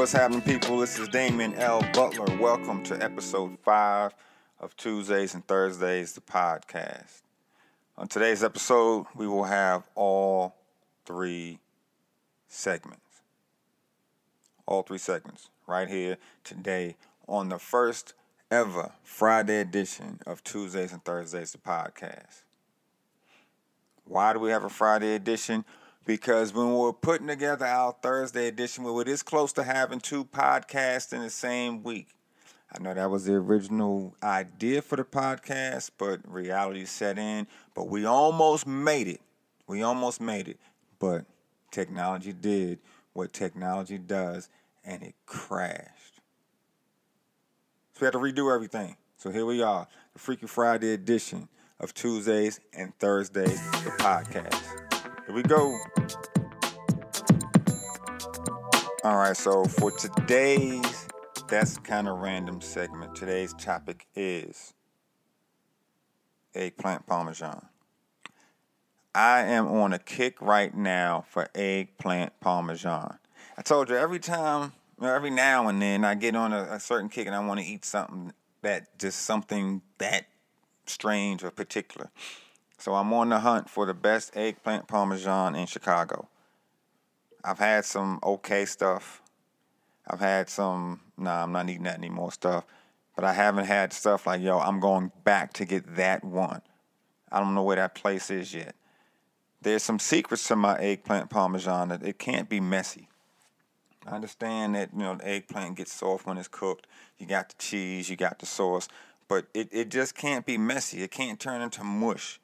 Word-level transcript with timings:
What's 0.00 0.12
happening, 0.12 0.40
people? 0.40 0.78
This 0.78 0.98
is 0.98 1.08
Damien 1.08 1.52
L. 1.56 1.86
Butler. 1.92 2.34
Welcome 2.38 2.82
to 2.84 2.94
episode 3.04 3.58
five 3.62 4.14
of 4.58 4.74
Tuesdays 4.74 5.34
and 5.34 5.46
Thursdays, 5.46 6.14
the 6.14 6.22
podcast. 6.22 7.20
On 7.98 8.08
today's 8.08 8.42
episode, 8.42 9.04
we 9.14 9.26
will 9.26 9.44
have 9.44 9.82
all 9.94 10.56
three 11.04 11.58
segments. 12.48 13.20
All 14.64 14.82
three 14.82 14.96
segments 14.96 15.50
right 15.66 15.86
here 15.86 16.16
today 16.44 16.96
on 17.28 17.50
the 17.50 17.58
first 17.58 18.14
ever 18.50 18.92
Friday 19.02 19.60
edition 19.60 20.20
of 20.26 20.42
Tuesdays 20.42 20.94
and 20.94 21.04
Thursdays, 21.04 21.52
the 21.52 21.58
podcast. 21.58 22.44
Why 24.06 24.32
do 24.32 24.38
we 24.38 24.48
have 24.48 24.64
a 24.64 24.70
Friday 24.70 25.14
edition? 25.14 25.62
Because 26.04 26.52
when 26.52 26.72
we're 26.72 26.92
putting 26.92 27.26
together 27.26 27.66
our 27.66 27.94
Thursday 28.02 28.48
edition, 28.48 28.84
we 28.84 28.90
were 28.90 29.04
this 29.04 29.22
close 29.22 29.52
to 29.54 29.62
having 29.62 30.00
two 30.00 30.24
podcasts 30.24 31.12
in 31.12 31.20
the 31.20 31.30
same 31.30 31.82
week. 31.82 32.08
I 32.72 32.80
know 32.80 32.94
that 32.94 33.10
was 33.10 33.24
the 33.24 33.34
original 33.34 34.14
idea 34.22 34.80
for 34.80 34.96
the 34.96 35.04
podcast, 35.04 35.90
but 35.98 36.20
reality 36.24 36.84
set 36.84 37.18
in. 37.18 37.48
But 37.74 37.88
we 37.88 38.04
almost 38.04 38.66
made 38.66 39.08
it. 39.08 39.20
We 39.66 39.82
almost 39.82 40.20
made 40.20 40.48
it. 40.48 40.58
But 40.98 41.24
technology 41.70 42.32
did 42.32 42.78
what 43.12 43.32
technology 43.32 43.98
does, 43.98 44.48
and 44.84 45.02
it 45.02 45.14
crashed. 45.26 46.20
So 47.92 48.00
we 48.00 48.04
had 48.04 48.12
to 48.12 48.18
redo 48.18 48.54
everything. 48.54 48.96
So 49.16 49.30
here 49.30 49.44
we 49.44 49.62
are, 49.62 49.86
the 50.12 50.18
Freaky 50.18 50.46
Friday 50.46 50.94
edition 50.94 51.48
of 51.80 51.92
Tuesdays 51.92 52.60
and 52.72 52.96
Thursdays, 52.98 53.60
the 53.82 53.90
podcast. 53.98 54.79
Here 55.30 55.36
we 55.36 55.42
go. 55.44 55.78
All 59.04 59.16
right, 59.16 59.36
so 59.36 59.64
for 59.64 59.92
today's 59.92 61.06
that's 61.46 61.78
kind 61.78 62.08
of 62.08 62.18
random 62.18 62.60
segment, 62.60 63.14
today's 63.14 63.54
topic 63.54 64.08
is 64.16 64.74
eggplant 66.52 67.06
parmesan. 67.06 67.64
I 69.14 69.42
am 69.42 69.68
on 69.68 69.92
a 69.92 70.00
kick 70.00 70.42
right 70.42 70.76
now 70.76 71.24
for 71.28 71.48
eggplant 71.54 72.32
parmesan. 72.40 73.16
I 73.56 73.62
told 73.62 73.88
you 73.88 73.94
every 73.94 74.18
time, 74.18 74.72
every 75.00 75.30
now 75.30 75.68
and 75.68 75.80
then, 75.80 76.04
I 76.04 76.16
get 76.16 76.34
on 76.34 76.52
a, 76.52 76.62
a 76.72 76.80
certain 76.80 77.08
kick 77.08 77.28
and 77.28 77.36
I 77.36 77.46
want 77.46 77.60
to 77.60 77.66
eat 77.66 77.84
something 77.84 78.32
that 78.62 78.98
just 78.98 79.20
something 79.20 79.82
that 79.98 80.26
strange 80.86 81.44
or 81.44 81.52
particular. 81.52 82.10
So 82.80 82.94
I'm 82.94 83.12
on 83.12 83.28
the 83.28 83.40
hunt 83.40 83.68
for 83.68 83.84
the 83.84 83.92
best 83.92 84.34
eggplant 84.34 84.88
parmesan 84.88 85.54
in 85.54 85.66
Chicago. 85.66 86.28
I've 87.44 87.58
had 87.58 87.84
some 87.84 88.18
okay 88.22 88.64
stuff. 88.64 89.20
I've 90.08 90.20
had 90.20 90.48
some, 90.48 91.02
nah, 91.18 91.42
I'm 91.42 91.52
not 91.52 91.68
eating 91.68 91.82
that 91.82 91.98
anymore 91.98 92.32
stuff. 92.32 92.64
But 93.14 93.26
I 93.26 93.34
haven't 93.34 93.66
had 93.66 93.92
stuff 93.92 94.26
like, 94.26 94.40
yo, 94.40 94.58
I'm 94.58 94.80
going 94.80 95.12
back 95.24 95.52
to 95.54 95.66
get 95.66 95.96
that 95.96 96.24
one. 96.24 96.62
I 97.30 97.38
don't 97.38 97.54
know 97.54 97.62
where 97.62 97.76
that 97.76 97.94
place 97.94 98.30
is 98.30 98.54
yet. 98.54 98.74
There's 99.60 99.82
some 99.82 99.98
secrets 99.98 100.48
to 100.48 100.56
my 100.56 100.78
eggplant 100.78 101.28
parmesan 101.28 101.88
that 101.88 102.02
it 102.02 102.18
can't 102.18 102.48
be 102.48 102.60
messy. 102.60 103.08
I 104.06 104.12
understand 104.12 104.74
that, 104.74 104.88
you 104.94 105.00
know, 105.00 105.16
the 105.16 105.28
eggplant 105.28 105.76
gets 105.76 105.92
soft 105.92 106.24
when 106.24 106.38
it's 106.38 106.48
cooked. 106.48 106.86
You 107.18 107.26
got 107.26 107.50
the 107.50 107.56
cheese, 107.58 108.08
you 108.08 108.16
got 108.16 108.38
the 108.38 108.46
sauce, 108.46 108.88
but 109.28 109.48
it, 109.52 109.68
it 109.70 109.90
just 109.90 110.14
can't 110.14 110.46
be 110.46 110.56
messy. 110.56 111.02
It 111.02 111.10
can't 111.10 111.38
turn 111.38 111.60
into 111.60 111.84
mush 111.84 112.40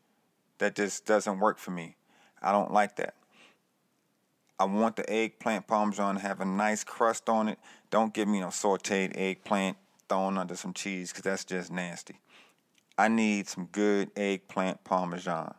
that 0.59 0.75
just 0.75 1.07
doesn't 1.07 1.39
work 1.39 1.59
for 1.59 1.71
me. 1.71 1.97
I 2.43 2.53
don't 2.53 2.73
like 2.73 2.97
that. 2.97 3.15
I 4.59 4.65
want 4.65 4.97
the 4.97 5.11
eggplant 5.11 5.67
parmesan 5.67 6.15
to 6.15 6.21
have 6.23 6.41
a 6.41 6.47
nice 6.47 6.83
crust 6.83 7.29
on 7.29 7.49
it. 7.49 7.59
Don't 7.91 8.15
give 8.15 8.27
me 8.27 8.41
no 8.41 8.47
sauteed 8.47 9.13
eggplant 9.15 9.77
thrown 10.09 10.39
under 10.39 10.57
some 10.57 10.73
cheese 10.73 11.11
because 11.11 11.25
that's 11.25 11.45
just 11.45 11.71
nasty. 11.71 12.21
I 12.97 13.09
need 13.09 13.49
some 13.49 13.69
good 13.71 14.11
eggplant 14.17 14.83
parmesan. 14.85 15.55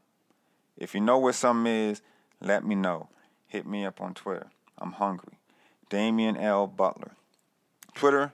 If 0.76 0.96
you 0.96 1.02
know 1.02 1.20
where 1.20 1.34
some 1.34 1.68
is, 1.68 2.02
let 2.42 2.66
me 2.66 2.74
know. 2.74 3.10
Hit 3.48 3.68
me 3.68 3.86
up 3.86 4.02
on 4.02 4.14
Twitter. 4.14 4.48
I'm 4.78 4.94
hungry. 4.94 5.38
Damien 5.90 6.38
L. 6.38 6.68
Butler. 6.68 7.12
Twitter, 7.94 8.34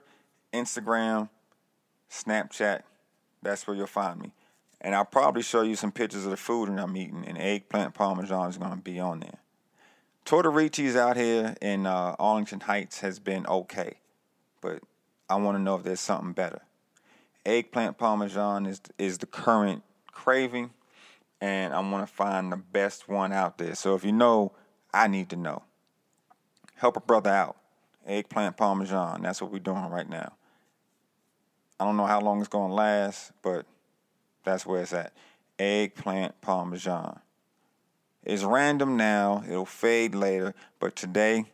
Instagram, 0.52 1.28
Snapchat. 2.10 2.82
That's 3.42 3.66
where 3.66 3.76
you'll 3.76 3.86
find 3.86 4.20
me. 4.20 4.32
And 4.84 4.94
I'll 4.94 5.06
probably 5.06 5.42
show 5.42 5.62
you 5.62 5.76
some 5.76 5.92
pictures 5.92 6.26
of 6.26 6.30
the 6.30 6.36
food 6.36 6.68
that 6.68 6.78
I'm 6.78 6.94
eating, 6.94 7.24
and 7.26 7.38
eggplant 7.38 7.94
parmesan 7.94 8.50
is 8.50 8.58
going 8.58 8.70
to 8.70 8.76
be 8.76 9.00
on 9.00 9.20
there. 9.20 9.38
Tortorici's 10.26 10.94
out 10.94 11.16
here 11.16 11.54
in 11.62 11.86
uh, 11.86 12.14
Arlington 12.18 12.60
Heights 12.60 13.00
has 13.00 13.18
been 13.18 13.46
okay, 13.46 13.94
but 14.60 14.82
I 15.28 15.36
want 15.36 15.56
to 15.56 15.62
know 15.62 15.76
if 15.76 15.84
there's 15.84 16.00
something 16.00 16.34
better. 16.34 16.60
Eggplant 17.46 17.96
parmesan 17.96 18.66
is 18.66 18.82
is 18.98 19.16
the 19.18 19.26
current 19.26 19.82
craving, 20.12 20.70
and 21.40 21.72
I 21.72 21.80
want 21.80 22.06
to 22.06 22.12
find 22.12 22.52
the 22.52 22.58
best 22.58 23.08
one 23.08 23.32
out 23.32 23.56
there. 23.56 23.74
So 23.74 23.94
if 23.94 24.04
you 24.04 24.12
know, 24.12 24.52
I 24.92 25.08
need 25.08 25.30
to 25.30 25.36
know. 25.36 25.62
Help 26.76 26.98
a 26.98 27.00
brother 27.00 27.30
out. 27.30 27.56
Eggplant 28.06 28.58
parmesan. 28.58 29.22
That's 29.22 29.40
what 29.40 29.50
we're 29.50 29.60
doing 29.60 29.88
right 29.88 30.08
now. 30.08 30.34
I 31.80 31.86
don't 31.86 31.96
know 31.96 32.06
how 32.06 32.20
long 32.20 32.40
it's 32.40 32.48
going 32.48 32.68
to 32.68 32.74
last, 32.74 33.32
but 33.40 33.64
that's 34.44 34.66
where 34.66 34.82
it's 34.82 34.92
at. 34.92 35.12
Eggplant 35.58 36.40
parmesan. 36.40 37.20
It's 38.22 38.42
random 38.42 38.96
now. 38.96 39.42
It'll 39.46 39.66
fade 39.66 40.14
later. 40.14 40.54
But 40.78 40.96
today, 40.96 41.46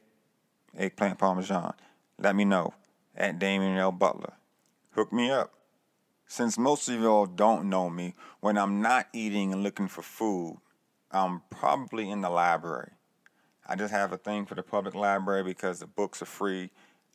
eggplant 0.77 1.19
parmesan. 1.19 1.75
Let 2.19 2.37
me 2.37 2.45
know 2.45 2.75
at 3.17 3.39
Damien 3.39 3.77
L. 3.77 3.93
Butler. 3.93 4.35
Hook 4.93 5.13
me 5.13 5.31
up. 5.31 5.53
Since 6.27 6.59
most 6.59 6.89
of 6.89 7.01
y'all 7.01 7.27
don't 7.27 7.69
know 7.69 7.91
me, 7.91 8.15
when 8.41 8.57
I'm 8.57 8.81
not 8.81 9.09
eating 9.13 9.53
and 9.53 9.65
looking 9.65 9.89
for 9.89 10.03
food, 10.03 10.59
I'm 11.11 11.43
probably 11.51 12.09
in 12.09 12.21
the 12.21 12.31
library. 12.31 12.93
I 13.67 13.75
just 13.75 13.93
have 13.93 14.13
a 14.13 14.17
thing 14.17 14.47
for 14.47 14.55
the 14.55 14.63
public 14.63 14.95
library 14.95 15.43
because 15.43 15.81
the 15.81 15.87
books 15.87 16.23
are 16.23 16.27
free. 16.27 16.71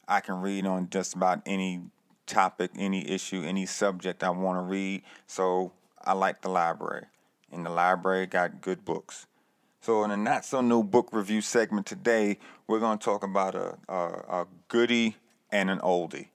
I 0.08 0.20
can 0.20 0.42
read 0.42 0.66
on 0.66 0.90
just 0.90 1.14
about 1.14 1.42
any 1.46 1.82
topic, 2.26 2.72
any 2.78 3.10
issue, 3.10 3.44
any 3.44 3.66
subject 3.66 4.24
I 4.24 4.30
want 4.30 4.58
to 4.58 4.62
read. 4.62 5.04
So 5.28 5.72
I 6.04 6.14
like 6.14 6.42
the 6.42 6.50
library. 6.50 7.06
And 7.52 7.66
the 7.66 7.70
library 7.70 8.26
got 8.26 8.62
good 8.62 8.84
books. 8.84 9.28
So 9.82 10.04
in 10.04 10.12
a 10.12 10.18
not 10.18 10.46
so 10.46 10.62
new 10.62 10.84
book 10.84 11.10
review 11.12 11.42
segment 11.42 11.86
today, 11.86 12.40
we're 12.68 12.80
going 12.80 12.98
to 12.98 13.06
talk 13.06 13.24
about 13.24 13.56
a, 13.56 13.78
a, 13.88 13.96
a 13.96 14.48
goodie 14.68 15.16
and 15.52 15.70
an 15.70 15.80
oldie. 15.80 16.30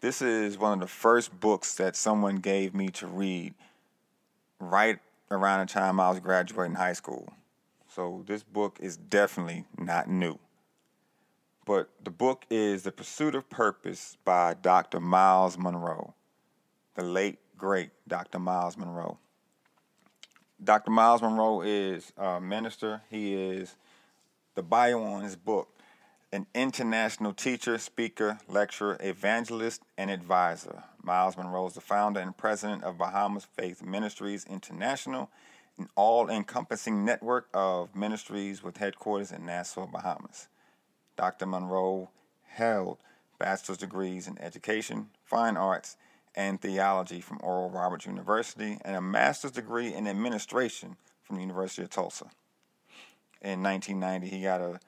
This 0.00 0.22
is 0.22 0.58
one 0.58 0.74
of 0.74 0.80
the 0.80 0.86
first 0.86 1.38
books 1.40 1.74
that 1.76 1.96
someone 1.96 2.36
gave 2.36 2.74
me 2.74 2.88
to 2.90 3.06
read 3.06 3.54
right 4.60 4.98
around 5.30 5.66
the 5.66 5.72
time 5.72 5.98
I 5.98 6.10
was 6.10 6.20
graduating 6.20 6.76
high 6.76 6.92
school. 6.92 7.32
So 7.88 8.22
this 8.26 8.42
book 8.42 8.78
is 8.80 8.96
definitely 8.96 9.64
not 9.78 10.08
new. 10.08 10.38
But 11.64 11.88
the 12.02 12.10
book 12.10 12.44
is 12.50 12.82
The 12.82 12.92
Pursuit 12.92 13.34
of 13.34 13.48
Purpose 13.48 14.18
by 14.24 14.52
Dr. 14.54 15.00
Myles 15.00 15.56
Munroe, 15.56 16.12
the 16.94 17.02
late, 17.02 17.38
great 17.56 17.90
Dr. 18.06 18.38
Myles 18.38 18.76
Munroe. 18.76 19.16
Dr. 20.62 20.90
Myles 20.90 21.22
Munroe 21.22 21.62
is 21.62 22.12
a 22.18 22.38
minister. 22.38 23.02
He 23.10 23.34
is 23.34 23.76
the 24.54 24.62
bio 24.62 25.02
on 25.02 25.22
his 25.22 25.36
book, 25.36 25.68
an 26.32 26.46
international 26.54 27.32
teacher, 27.32 27.78
speaker, 27.78 28.38
lecturer, 28.46 28.98
evangelist, 29.00 29.80
and 29.96 30.10
advisor. 30.10 30.84
Myles 31.02 31.36
Munroe 31.36 31.68
is 31.68 31.74
the 31.74 31.80
founder 31.80 32.20
and 32.20 32.36
president 32.36 32.84
of 32.84 32.98
Bahamas 32.98 33.46
Faith 33.56 33.82
Ministries 33.82 34.44
International, 34.44 35.30
an 35.78 35.88
all 35.96 36.28
encompassing 36.28 37.06
network 37.06 37.48
of 37.54 37.96
ministries 37.96 38.62
with 38.62 38.76
headquarters 38.76 39.32
in 39.32 39.46
Nassau, 39.46 39.86
Bahamas. 39.86 40.48
Dr. 41.16 41.46
Munroe 41.46 42.10
held 42.46 42.98
bachelor's 43.38 43.78
degrees 43.78 44.26
in 44.26 44.38
education, 44.38 45.10
fine 45.24 45.56
arts, 45.56 45.96
and 46.34 46.60
theology 46.60 47.20
from 47.20 47.40
Oral 47.42 47.70
Roberts 47.70 48.06
University 48.06 48.78
and 48.84 48.96
a 48.96 49.00
master's 49.00 49.52
degree 49.52 49.94
in 49.94 50.08
administration 50.08 50.96
from 51.22 51.36
the 51.36 51.42
University 51.42 51.82
of 51.82 51.90
Tulsa. 51.90 52.30
In 53.40 53.62
1990, 53.62 54.28
he 54.28 54.42
got 54.42 54.60
a 54.60 54.80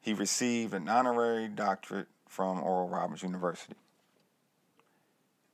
he 0.00 0.12
received 0.12 0.72
an 0.72 0.88
honorary 0.88 1.48
doctorate 1.48 2.06
from 2.28 2.62
Oral 2.62 2.88
Roberts 2.88 3.24
University. 3.24 3.74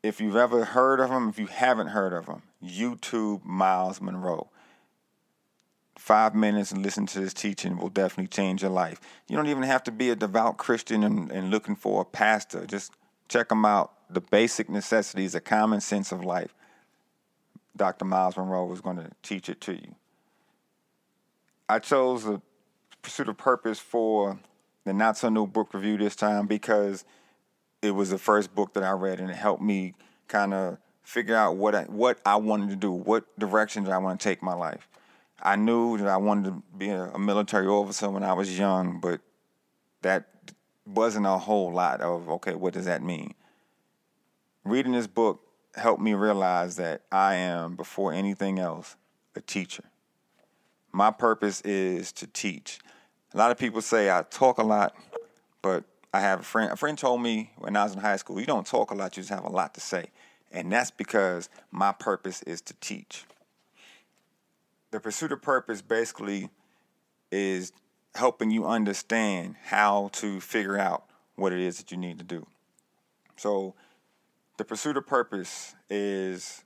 If 0.02 0.20
you've 0.20 0.36
ever 0.36 0.66
heard 0.66 1.00
of 1.00 1.10
him, 1.10 1.30
if 1.30 1.38
you 1.38 1.46
haven't 1.46 1.86
heard 1.88 2.12
of 2.12 2.26
him, 2.26 2.42
YouTube 2.62 3.44
Myles 3.44 4.02
Munroe 4.02 4.50
five 5.96 6.34
minutes 6.34 6.72
and 6.72 6.82
listen 6.82 7.06
to 7.06 7.20
this 7.20 7.34
teaching 7.34 7.76
will 7.76 7.88
definitely 7.88 8.28
change 8.28 8.62
your 8.62 8.70
life. 8.70 9.00
You 9.28 9.36
don't 9.36 9.46
even 9.46 9.62
have 9.62 9.82
to 9.84 9.92
be 9.92 10.10
a 10.10 10.16
devout 10.16 10.56
Christian 10.56 11.04
and, 11.04 11.30
and 11.30 11.50
looking 11.50 11.76
for 11.76 12.02
a 12.02 12.04
pastor. 12.04 12.66
Just 12.66 12.92
check 13.28 13.48
them 13.48 13.64
out. 13.64 13.92
The 14.10 14.20
basic 14.20 14.68
necessities, 14.68 15.32
the 15.32 15.40
common 15.40 15.80
sense 15.80 16.12
of 16.12 16.24
life. 16.24 16.54
Dr. 17.76 18.04
Myles 18.04 18.36
Munroe 18.36 18.66
was 18.66 18.80
going 18.80 18.96
to 18.96 19.10
teach 19.22 19.48
it 19.48 19.60
to 19.62 19.72
you. 19.72 19.94
I 21.68 21.78
chose 21.78 22.24
the 22.24 22.42
pursuit 23.00 23.28
of 23.28 23.38
purpose 23.38 23.78
for 23.78 24.38
the 24.84 24.92
not 24.92 25.16
so 25.16 25.28
new 25.28 25.46
book 25.46 25.72
review 25.72 25.96
this 25.96 26.16
time 26.16 26.46
because 26.46 27.04
it 27.80 27.92
was 27.92 28.10
the 28.10 28.18
first 28.18 28.54
book 28.54 28.74
that 28.74 28.82
I 28.82 28.90
read 28.92 29.20
and 29.20 29.30
it 29.30 29.36
helped 29.36 29.62
me 29.62 29.94
kind 30.28 30.52
of 30.52 30.78
figure 31.02 31.36
out 31.36 31.56
what 31.56 31.74
I, 31.74 31.82
what 31.84 32.20
I 32.24 32.36
wanted 32.36 32.70
to 32.70 32.76
do, 32.76 32.92
what 32.92 33.24
directions 33.38 33.88
I 33.88 33.98
want 33.98 34.20
to 34.20 34.24
take 34.24 34.42
my 34.42 34.54
life. 34.54 34.88
I 35.42 35.56
knew 35.56 35.98
that 35.98 36.06
I 36.06 36.16
wanted 36.16 36.44
to 36.44 36.62
be 36.76 36.88
a, 36.88 37.18
military 37.18 37.66
officer 37.66 38.08
when 38.08 38.22
I 38.22 38.32
was 38.32 38.56
young, 38.56 39.00
but 39.00 39.20
that 40.02 40.28
wasn't 40.86 41.26
a 41.26 41.36
whole 41.38 41.72
lot 41.72 42.00
of 42.00 42.28
okay, 42.28 42.54
what 42.54 42.74
does 42.74 42.84
that 42.84 43.02
mean? 43.02 43.34
Reading 44.64 44.92
this 44.92 45.08
book 45.08 45.40
helped 45.74 46.00
me 46.00 46.14
realize 46.14 46.76
that 46.76 47.02
I 47.10 47.34
am, 47.34 47.74
before 47.74 48.12
anything 48.12 48.58
else, 48.58 48.96
a 49.34 49.40
teacher. 49.40 49.84
My 50.92 51.10
purpose 51.10 51.60
is 51.62 52.12
to 52.12 52.26
teach. 52.26 52.78
A 53.34 53.38
lot 53.38 53.50
of 53.50 53.58
people 53.58 53.80
say 53.80 54.10
I 54.10 54.22
talk 54.22 54.58
a 54.58 54.62
lot, 54.62 54.94
but 55.62 55.84
I 56.12 56.20
have 56.20 56.40
a 56.40 56.44
friend. 56.44 56.70
A 56.70 56.76
friend 56.76 56.96
told 56.96 57.22
me 57.22 57.50
when 57.56 57.74
I 57.74 57.84
was 57.84 57.94
in 57.94 58.00
high 58.00 58.16
school, 58.16 58.38
you 58.38 58.46
don't 58.46 58.66
talk 58.66 58.90
a 58.90 58.94
lot, 58.94 59.16
you 59.16 59.22
just 59.22 59.30
have 59.30 59.44
a 59.44 59.50
lot 59.50 59.74
to 59.74 59.80
say. 59.80 60.06
And 60.52 60.70
that's 60.70 60.90
because 60.90 61.48
my 61.70 61.92
purpose 61.92 62.42
is 62.42 62.60
to 62.62 62.74
teach. 62.74 63.24
The 64.92 65.00
pursuit 65.00 65.32
of 65.32 65.40
purpose 65.40 65.80
basically 65.80 66.50
is 67.30 67.72
helping 68.14 68.50
you 68.50 68.66
understand 68.66 69.56
how 69.64 70.10
to 70.12 70.38
figure 70.38 70.78
out 70.78 71.04
what 71.34 71.52
it 71.52 71.60
is 71.60 71.78
that 71.78 71.90
you 71.90 71.96
need 71.96 72.18
to 72.18 72.24
do. 72.24 72.46
So, 73.36 73.74
the 74.58 74.64
pursuit 74.64 74.98
of 74.98 75.06
purpose 75.06 75.74
is 75.88 76.62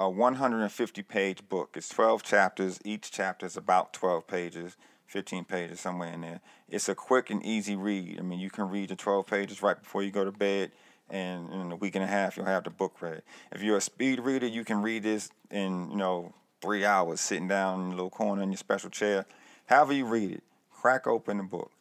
a 0.00 0.10
150 0.10 1.02
page 1.02 1.48
book. 1.48 1.74
It's 1.76 1.88
12 1.88 2.24
chapters. 2.24 2.80
Each 2.84 3.12
chapter 3.12 3.46
is 3.46 3.56
about 3.56 3.92
12 3.92 4.26
pages, 4.26 4.76
15 5.06 5.44
pages, 5.44 5.78
somewhere 5.78 6.12
in 6.12 6.22
there. 6.22 6.40
It's 6.68 6.88
a 6.88 6.96
quick 6.96 7.30
and 7.30 7.46
easy 7.46 7.76
read. 7.76 8.18
I 8.18 8.22
mean, 8.22 8.40
you 8.40 8.50
can 8.50 8.68
read 8.68 8.88
the 8.88 8.96
12 8.96 9.24
pages 9.24 9.62
right 9.62 9.80
before 9.80 10.02
you 10.02 10.10
go 10.10 10.24
to 10.24 10.32
bed, 10.32 10.72
and 11.08 11.52
in 11.52 11.70
a 11.70 11.76
week 11.76 11.94
and 11.94 12.02
a 12.02 12.08
half, 12.08 12.36
you'll 12.36 12.46
have 12.46 12.64
the 12.64 12.70
book 12.70 13.00
read. 13.00 13.22
If 13.52 13.62
you're 13.62 13.76
a 13.76 13.80
speed 13.80 14.18
reader, 14.18 14.48
you 14.48 14.64
can 14.64 14.82
read 14.82 15.04
this 15.04 15.30
in, 15.48 15.92
you 15.92 15.96
know, 15.96 16.34
three 16.60 16.84
hours 16.84 17.20
sitting 17.20 17.48
down 17.48 17.80
in 17.80 17.86
a 17.88 17.90
little 17.90 18.10
corner 18.10 18.42
in 18.42 18.50
your 18.50 18.58
special 18.58 18.90
chair. 18.90 19.26
However, 19.66 19.92
you 19.92 20.04
read 20.04 20.30
it, 20.30 20.42
crack 20.70 21.06
open 21.06 21.38
the 21.38 21.42
book. 21.42 21.72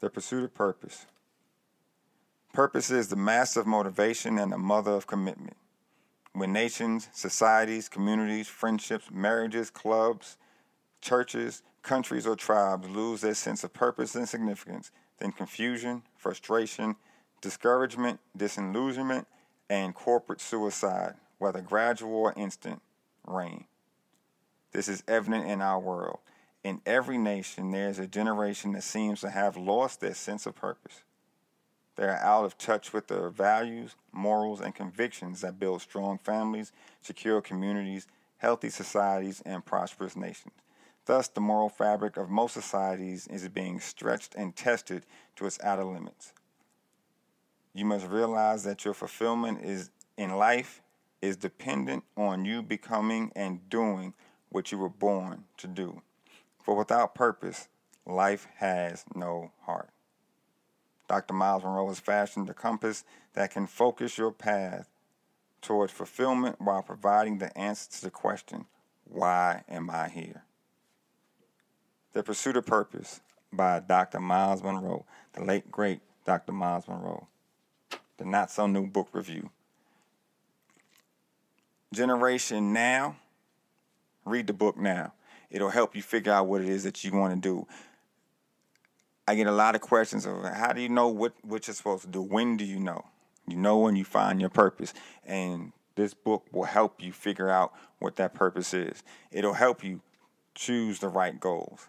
The 0.00 0.10
Pursuit 0.10 0.44
of 0.44 0.54
Purpose. 0.54 1.06
Purpose 2.52 2.90
is 2.90 3.08
the 3.08 3.16
master 3.16 3.60
of 3.60 3.66
motivation 3.66 4.38
and 4.38 4.50
the 4.50 4.58
mother 4.58 4.92
of 4.92 5.06
commitment 5.06 5.56
when 6.38 6.52
nations, 6.52 7.08
societies, 7.12 7.88
communities, 7.88 8.46
friendships, 8.46 9.10
marriages, 9.10 9.70
clubs, 9.70 10.36
churches, 11.00 11.62
countries, 11.82 12.26
or 12.26 12.36
tribes 12.36 12.88
lose 12.88 13.20
their 13.20 13.34
sense 13.34 13.64
of 13.64 13.72
purpose 13.72 14.14
and 14.14 14.28
significance, 14.28 14.90
then 15.18 15.32
confusion, 15.32 16.02
frustration, 16.16 16.96
discouragement, 17.40 18.20
disillusionment, 18.36 19.26
and 19.70 19.94
corporate 19.94 20.40
suicide, 20.40 21.14
whether 21.38 21.60
gradual 21.60 22.14
or 22.14 22.34
instant, 22.36 22.80
reign. 23.28 23.66
This 24.72 24.88
is 24.88 25.02
evident 25.08 25.48
in 25.48 25.62
our 25.62 25.78
world. 25.78 26.18
In 26.64 26.80
every 26.84 27.18
nation, 27.18 27.70
there 27.70 27.88
is 27.88 27.98
a 27.98 28.06
generation 28.06 28.72
that 28.72 28.82
seems 28.82 29.20
to 29.20 29.30
have 29.30 29.56
lost 29.56 30.00
their 30.00 30.14
sense 30.14 30.46
of 30.46 30.54
purpose. 30.54 31.02
They 31.96 32.04
are 32.04 32.16
out 32.16 32.44
of 32.44 32.58
touch 32.58 32.92
with 32.92 33.08
the 33.08 33.28
values, 33.28 33.96
morals, 34.12 34.60
and 34.60 34.74
convictions 34.74 35.40
that 35.40 35.58
build 35.58 35.82
strong 35.82 36.18
families, 36.18 36.72
secure 37.00 37.40
communities, 37.40 38.06
healthy 38.36 38.70
societies, 38.70 39.42
and 39.44 39.64
prosperous 39.64 40.14
nations. 40.14 40.54
Thus, 41.06 41.26
the 41.28 41.40
moral 41.40 41.68
fabric 41.68 42.16
of 42.16 42.28
most 42.28 42.52
societies 42.52 43.26
is 43.26 43.48
being 43.48 43.80
stretched 43.80 44.34
and 44.34 44.54
tested 44.54 45.06
to 45.36 45.46
its 45.46 45.58
outer 45.62 45.84
limits. 45.84 46.32
You 47.72 47.84
must 47.84 48.06
realize 48.06 48.62
that 48.64 48.84
your 48.84 48.94
fulfillment 48.94 49.64
is 49.64 49.90
in 50.16 50.36
life 50.36 50.82
is 51.20 51.36
dependent 51.36 52.04
on 52.16 52.44
you 52.44 52.62
becoming 52.62 53.32
and 53.34 53.68
doing 53.68 54.14
what 54.50 54.72
you 54.72 54.78
were 54.78 54.88
born 54.88 55.44
to 55.56 55.66
do. 55.66 56.02
For 56.62 56.74
without 56.74 57.14
purpose, 57.14 57.68
life 58.06 58.46
has 58.56 59.04
no 59.14 59.52
heart. 59.62 59.90
Dr. 61.08 61.34
Myles 61.34 61.64
Munroe 61.64 61.88
has 61.88 62.00
fashioned 62.00 62.50
a 62.50 62.54
compass 62.54 63.04
that 63.32 63.50
can 63.50 63.66
focus 63.66 64.18
your 64.18 64.30
path 64.30 64.88
towards 65.62 65.92
fulfillment 65.92 66.60
while 66.60 66.82
providing 66.82 67.38
the 67.38 67.56
answer 67.56 67.90
to 67.90 68.02
the 68.02 68.10
question, 68.10 68.66
Why 69.04 69.64
am 69.68 69.90
I 69.90 70.08
here? 70.08 70.44
The 72.12 72.22
Pursuit 72.22 72.56
of 72.56 72.66
Purpose 72.66 73.20
by 73.52 73.80
Dr. 73.80 74.20
Myles 74.20 74.62
Munroe, 74.62 75.06
the 75.32 75.42
late 75.42 75.70
great 75.70 76.00
Dr. 76.26 76.52
Myles 76.52 76.86
Munroe. 76.86 77.26
The 78.18 78.24
Not 78.24 78.50
So 78.50 78.66
New 78.66 78.86
Book 78.86 79.08
Review. 79.12 79.50
Generation 81.92 82.72
Now, 82.72 83.16
read 84.24 84.46
the 84.46 84.52
book 84.52 84.76
now. 84.76 85.14
It'll 85.50 85.70
help 85.70 85.96
you 85.96 86.02
figure 86.02 86.32
out 86.32 86.46
what 86.46 86.60
it 86.60 86.68
is 86.68 86.84
that 86.84 87.02
you 87.02 87.12
want 87.12 87.34
to 87.34 87.40
do. 87.40 87.66
I 89.26 89.34
get 89.34 89.46
a 89.46 89.52
lot 89.52 89.74
of 89.74 89.80
questions 89.80 90.26
of 90.26 90.42
how 90.44 90.72
do 90.72 90.80
you 90.80 90.88
know 90.88 91.08
what, 91.08 91.32
what 91.42 91.66
you're 91.66 91.74
supposed 91.74 92.02
to 92.02 92.08
do? 92.08 92.22
When 92.22 92.56
do 92.56 92.64
you 92.64 92.78
know? 92.78 93.04
You 93.46 93.56
know 93.56 93.78
when 93.78 93.96
you 93.96 94.04
find 94.04 94.40
your 94.40 94.50
purpose. 94.50 94.92
And 95.24 95.72
this 95.96 96.14
book 96.14 96.44
will 96.52 96.64
help 96.64 97.02
you 97.02 97.12
figure 97.12 97.48
out 97.48 97.72
what 97.98 98.16
that 98.16 98.34
purpose 98.34 98.74
is. 98.74 99.02
It'll 99.30 99.54
help 99.54 99.82
you 99.82 100.00
choose 100.54 100.98
the 100.98 101.08
right 101.08 101.38
goals, 101.38 101.88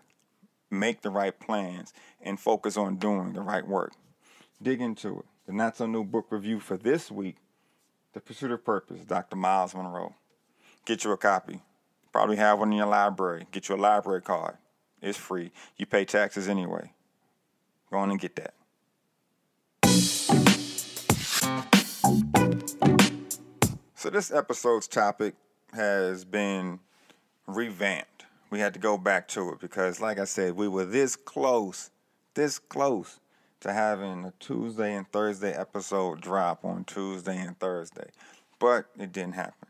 make 0.72 1.02
the 1.02 1.10
right 1.10 1.38
plans, 1.38 1.94
and 2.22 2.40
focus 2.40 2.78
on 2.78 2.95
doing 2.95 3.34
the 3.34 3.42
right 3.42 3.68
work. 3.68 3.94
Dig 4.62 4.81
into 4.81 5.19
it. 5.19 5.25
The 5.45 5.54
Not 5.54 5.78
So 5.78 5.86
New 5.86 6.04
Book 6.04 6.28
Review 6.30 6.60
for 6.60 6.78
this 6.78 7.12
week 7.12 7.38
The 8.13 8.19
Pursuit 8.19 8.50
of 8.50 8.65
Purpose, 8.65 9.01
Dr. 9.01 9.35
Myles 9.35 9.75
Munroe. 9.75 10.15
Get 10.83 11.03
you 11.03 11.11
a 11.11 11.17
copy. 11.17 11.61
Probably 12.11 12.38
have 12.38 12.57
one 12.57 12.71
in 12.71 12.77
your 12.79 12.88
library. 12.88 13.45
Get 13.51 13.69
you 13.69 13.75
a 13.75 13.77
library 13.77 14.23
card. 14.23 14.57
It's 15.00 15.17
free. 15.17 15.51
You 15.77 15.85
pay 15.85 16.06
taxes 16.06 16.47
anyway. 16.47 16.91
Go 17.91 17.97
on 17.97 18.09
and 18.09 18.19
get 18.19 18.35
that. 18.38 18.56
So, 23.94 24.09
this 24.09 24.31
episode's 24.31 24.88
topic 24.88 25.35
has 25.73 26.25
been 26.25 26.79
revamped. 27.45 28.25
We 28.49 28.59
had 28.59 28.73
to 28.73 28.80
go 28.80 28.97
back 28.97 29.28
to 29.30 29.51
it 29.51 29.59
because, 29.59 30.01
like 30.01 30.18
I 30.18 30.25
said, 30.25 30.56
we 30.56 30.68
were 30.68 30.85
this 30.85 31.16
close, 31.16 31.92
this 32.33 32.57
close 32.57 33.19
to 33.61 33.73
having 33.73 34.25
a 34.25 34.33
Tuesday 34.39 34.95
and 34.95 35.09
Thursday 35.11 35.54
episode 35.54 36.21
drop 36.21 36.63
on 36.63 36.83
Tuesday 36.85 37.37
and 37.37 37.59
Thursday, 37.59 38.09
but 38.59 38.85
it 38.97 39.11
didn't 39.11 39.35
happen. 39.35 39.68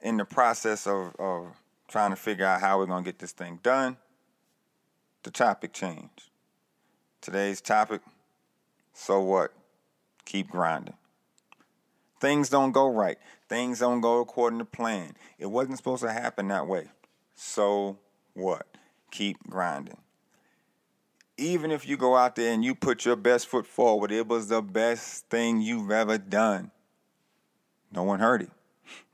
In 0.00 0.16
the 0.16 0.24
process 0.24 0.86
of, 0.86 1.14
of 1.18 1.46
trying 1.88 2.10
to 2.10 2.16
figure 2.16 2.44
out 2.44 2.60
how 2.60 2.78
we're 2.78 2.86
going 2.86 3.04
to 3.04 3.08
get 3.08 3.18
this 3.18 3.32
thing 3.32 3.58
done, 3.62 3.96
the 5.22 5.30
topic 5.30 5.72
changed. 5.72 6.30
Today's 7.20 7.60
topic 7.60 8.02
so 8.98 9.20
what? 9.20 9.52
Keep 10.24 10.50
grinding. 10.50 10.96
Things 12.18 12.48
don't 12.48 12.72
go 12.72 12.90
right. 12.90 13.18
Things 13.46 13.80
don't 13.80 14.00
go 14.00 14.20
according 14.20 14.58
to 14.58 14.64
plan. 14.64 15.12
It 15.38 15.46
wasn't 15.46 15.76
supposed 15.76 16.02
to 16.02 16.10
happen 16.10 16.48
that 16.48 16.66
way. 16.66 16.86
So 17.34 17.98
what? 18.32 18.66
Keep 19.10 19.36
grinding. 19.50 19.98
Even 21.38 21.70
if 21.70 21.86
you 21.86 21.96
go 21.96 22.16
out 22.16 22.36
there 22.36 22.52
and 22.52 22.64
you 22.64 22.74
put 22.74 23.04
your 23.04 23.16
best 23.16 23.46
foot 23.46 23.66
forward, 23.66 24.10
it 24.10 24.26
was 24.26 24.48
the 24.48 24.62
best 24.62 25.26
thing 25.26 25.60
you've 25.60 25.90
ever 25.90 26.16
done. 26.16 26.70
No 27.92 28.02
one 28.02 28.20
heard 28.20 28.42
it. 28.42 28.50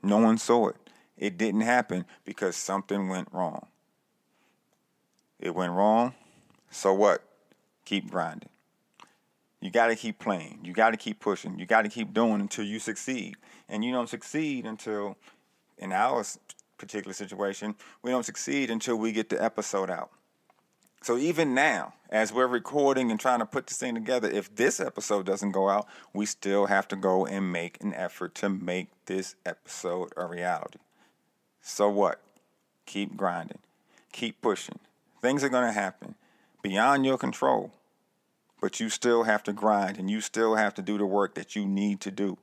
No 0.01 0.17
one 0.17 0.37
saw 0.37 0.69
it. 0.69 0.77
It 1.17 1.37
didn't 1.37 1.61
happen 1.61 2.05
because 2.23 2.55
something 2.55 3.09
went 3.09 3.27
wrong. 3.31 3.67
It 5.39 5.53
went 5.53 5.73
wrong. 5.73 6.13
So 6.71 6.93
what? 6.93 7.23
keep 7.85 8.09
grinding. 8.09 8.49
You 9.61 9.69
got 9.71 9.87
to 9.87 9.95
keep 9.95 10.19
playing. 10.19 10.59
You 10.63 10.73
got 10.73 10.91
to 10.91 10.97
keep 10.97 11.19
pushing. 11.19 11.57
You 11.57 11.65
got 11.65 11.83
to 11.83 11.89
keep 11.89 12.13
doing 12.13 12.41
until 12.41 12.65
you 12.65 12.79
succeed. 12.79 13.35
And 13.69 13.83
you 13.83 13.91
don't 13.91 14.09
succeed 14.09 14.65
until, 14.65 15.17
in 15.77 15.91
our 15.91 16.23
particular 16.77 17.13
situation, 17.13 17.75
we 18.01 18.11
don't 18.11 18.25
succeed 18.25 18.69
until 18.69 18.97
we 18.97 19.11
get 19.11 19.29
the 19.29 19.41
episode 19.41 19.89
out. 19.89 20.11
So 21.03 21.17
even 21.17 21.53
now, 21.53 21.95
as 22.09 22.31
we're 22.31 22.47
recording 22.47 23.11
and 23.11 23.19
trying 23.19 23.39
to 23.39 23.45
put 23.45 23.67
this 23.67 23.77
thing 23.77 23.93
together, 23.93 24.29
if 24.29 24.55
this 24.55 24.79
episode 24.79 25.25
doesn't 25.25 25.51
go 25.51 25.67
out, 25.67 25.85
we 26.13 26.25
still 26.25 26.67
have 26.67 26.87
to 26.87 26.95
go 26.95 27.25
and 27.25 27.51
make 27.51 27.77
an 27.83 27.93
effort 27.93 28.33
to 28.35 28.47
make 28.47 28.87
this 29.05 29.35
episode 29.45 30.13
a 30.15 30.25
reality. 30.25 30.79
So 31.61 31.89
what? 31.89 32.21
Keep 32.85 33.17
grinding. 33.17 33.59
Keep 34.13 34.41
pushing. 34.41 34.79
Things 35.21 35.43
are 35.43 35.49
going 35.49 35.67
to 35.67 35.73
happen 35.73 36.15
beyond 36.61 37.05
your 37.05 37.17
control. 37.17 37.73
But 38.61 38.79
you 38.79 38.87
still 38.87 39.23
have 39.23 39.43
to 39.43 39.51
grind 39.51 39.97
and 39.97 40.09
you 40.09 40.21
still 40.21 40.55
have 40.55 40.73
to 40.75 40.81
do 40.81 40.97
the 40.97 41.05
work 41.05 41.35
that 41.35 41.53
you 41.53 41.65
need 41.65 41.99
to 41.99 42.11
do. 42.11 42.37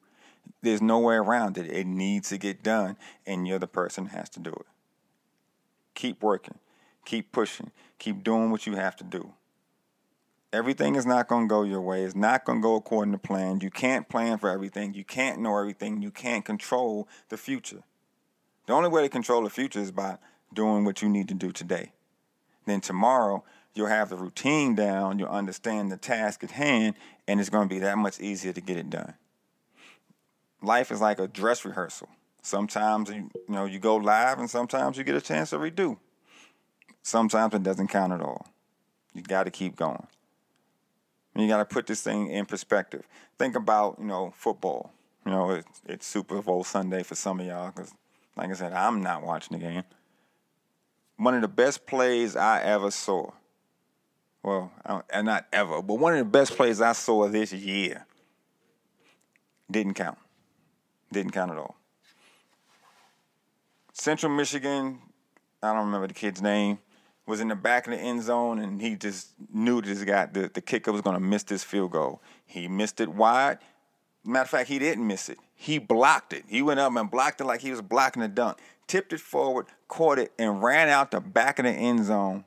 There's 0.60 0.82
no 0.82 0.98
way 0.98 1.14
around 1.14 1.56
it. 1.56 1.72
It 1.72 1.86
needs 1.86 2.28
to 2.28 2.36
get 2.36 2.62
done, 2.62 2.98
and 3.24 3.48
you're 3.48 3.58
the 3.58 3.66
person 3.66 4.04
that 4.04 4.16
has 4.16 4.28
to 4.30 4.40
do 4.40 4.50
it. 4.50 4.66
Keep 5.94 6.22
working. 6.22 6.58
Keep 7.10 7.32
pushing. 7.32 7.72
Keep 7.98 8.22
doing 8.22 8.52
what 8.52 8.68
you 8.68 8.76
have 8.76 8.94
to 8.94 9.02
do. 9.02 9.32
Everything 10.52 10.94
is 10.94 11.04
not 11.04 11.26
going 11.26 11.48
to 11.48 11.52
go 11.52 11.64
your 11.64 11.80
way. 11.80 12.04
It's 12.04 12.14
not 12.14 12.44
going 12.44 12.60
to 12.60 12.62
go 12.62 12.76
according 12.76 13.10
to 13.10 13.18
plan. 13.18 13.58
You 13.60 13.68
can't 13.68 14.08
plan 14.08 14.38
for 14.38 14.48
everything. 14.48 14.94
You 14.94 15.02
can't 15.02 15.40
know 15.40 15.58
everything. 15.58 16.02
You 16.02 16.12
can't 16.12 16.44
control 16.44 17.08
the 17.28 17.36
future. 17.36 17.82
The 18.66 18.74
only 18.74 18.88
way 18.88 19.02
to 19.02 19.08
control 19.08 19.42
the 19.42 19.50
future 19.50 19.80
is 19.80 19.90
by 19.90 20.18
doing 20.54 20.84
what 20.84 21.02
you 21.02 21.08
need 21.08 21.26
to 21.26 21.34
do 21.34 21.50
today. 21.50 21.90
Then 22.64 22.80
tomorrow, 22.80 23.42
you'll 23.74 23.88
have 23.88 24.10
the 24.10 24.16
routine 24.16 24.76
down, 24.76 25.18
you'll 25.18 25.30
understand 25.30 25.90
the 25.90 25.96
task 25.96 26.44
at 26.44 26.52
hand, 26.52 26.94
and 27.26 27.40
it's 27.40 27.50
going 27.50 27.68
to 27.68 27.74
be 27.74 27.80
that 27.80 27.98
much 27.98 28.20
easier 28.20 28.52
to 28.52 28.60
get 28.60 28.76
it 28.76 28.88
done. 28.88 29.14
Life 30.62 30.92
is 30.92 31.00
like 31.00 31.18
a 31.18 31.26
dress 31.26 31.64
rehearsal. 31.64 32.08
Sometimes 32.40 33.10
you, 33.10 33.30
know 33.48 33.64
you 33.64 33.80
go 33.80 33.96
live, 33.96 34.38
and 34.38 34.48
sometimes 34.48 34.96
you 34.96 35.02
get 35.02 35.16
a 35.16 35.20
chance 35.20 35.50
to 35.50 35.56
redo. 35.56 35.98
Sometimes 37.02 37.54
it 37.54 37.62
doesn't 37.62 37.88
count 37.88 38.12
at 38.12 38.20
all. 38.20 38.46
You 39.14 39.22
got 39.22 39.44
to 39.44 39.50
keep 39.50 39.76
going. 39.76 40.06
And 41.34 41.42
you 41.42 41.48
got 41.48 41.58
to 41.58 41.64
put 41.64 41.86
this 41.86 42.02
thing 42.02 42.30
in 42.30 42.46
perspective. 42.46 43.06
Think 43.38 43.56
about 43.56 43.96
you 43.98 44.06
know 44.06 44.32
football. 44.36 44.92
You 45.24 45.32
know 45.32 45.50
it's, 45.50 45.82
it's 45.86 46.06
Super 46.06 46.42
Bowl 46.42 46.64
Sunday 46.64 47.02
for 47.02 47.14
some 47.14 47.40
of 47.40 47.46
y'all 47.46 47.70
because, 47.70 47.92
like 48.36 48.50
I 48.50 48.54
said, 48.54 48.72
I'm 48.72 49.02
not 49.02 49.22
watching 49.22 49.58
the 49.58 49.64
game. 49.64 49.84
One 51.16 51.34
of 51.34 51.42
the 51.42 51.48
best 51.48 51.86
plays 51.86 52.36
I 52.36 52.62
ever 52.62 52.90
saw 52.90 53.30
well, 54.42 54.72
and 55.12 55.26
not 55.26 55.46
ever, 55.52 55.82
but 55.82 55.94
one 55.94 56.14
of 56.14 56.18
the 56.18 56.24
best 56.24 56.56
plays 56.56 56.80
I 56.80 56.92
saw 56.92 57.28
this 57.28 57.52
year 57.52 58.06
didn't 59.70 59.94
count. 59.94 60.18
Didn't 61.12 61.32
count 61.32 61.50
at 61.50 61.58
all. 61.58 61.76
Central 63.92 64.32
Michigan, 64.32 64.98
I 65.62 65.74
don't 65.74 65.86
remember 65.86 66.06
the 66.06 66.14
kid's 66.14 66.40
name, 66.40 66.78
was 67.26 67.40
in 67.40 67.48
the 67.48 67.54
back 67.54 67.86
of 67.86 67.92
the 67.92 67.98
end 67.98 68.22
zone 68.22 68.58
and 68.58 68.80
he 68.80 68.96
just 68.96 69.32
knew 69.52 69.80
that 69.80 69.88
this 69.88 70.04
guy, 70.04 70.26
the, 70.26 70.50
the 70.52 70.60
kicker 70.60 70.92
was 70.92 71.00
going 71.00 71.14
to 71.14 71.20
miss 71.20 71.42
this 71.44 71.62
field 71.62 71.92
goal. 71.92 72.20
He 72.46 72.68
missed 72.68 73.00
it 73.00 73.08
wide. 73.08 73.58
Matter 74.24 74.42
of 74.42 74.50
fact, 74.50 74.68
he 74.68 74.78
didn't 74.78 75.06
miss 75.06 75.28
it. 75.28 75.38
He 75.54 75.78
blocked 75.78 76.32
it. 76.32 76.44
He 76.48 76.62
went 76.62 76.80
up 76.80 76.94
and 76.94 77.10
blocked 77.10 77.40
it 77.40 77.44
like 77.44 77.60
he 77.60 77.70
was 77.70 77.82
blocking 77.82 78.22
a 78.22 78.28
dunk, 78.28 78.58
tipped 78.86 79.12
it 79.12 79.20
forward, 79.20 79.66
caught 79.88 80.18
it, 80.18 80.32
and 80.38 80.62
ran 80.62 80.88
out 80.88 81.10
the 81.10 81.20
back 81.20 81.58
of 81.58 81.64
the 81.64 81.70
end 81.70 82.04
zone 82.04 82.44